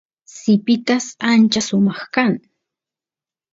[0.37, 2.33] sipitas ancha sumaq kan